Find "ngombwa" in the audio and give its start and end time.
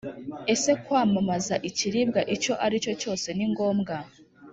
3.51-3.95